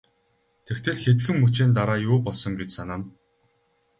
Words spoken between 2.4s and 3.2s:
гэж санана.